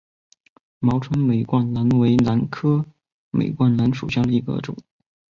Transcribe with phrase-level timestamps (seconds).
[0.79, 2.83] 毛唇美冠兰为兰科
[3.29, 4.75] 美冠兰属下的一个种。